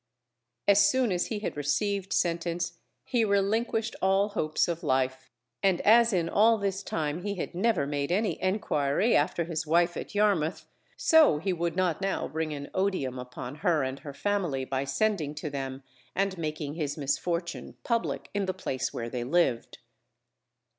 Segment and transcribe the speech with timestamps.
[0.67, 5.29] As soon as he had received sentence, he relinquished all hopes of life,
[5.61, 9.95] and as in all this time he had never made any enquiry after his wife
[9.95, 10.65] at Yarmouth,
[10.97, 15.35] so he would not now bring an odium upon her and her family by sending
[15.35, 15.83] to them,
[16.15, 19.77] and making his misfortune public in the place where they lived.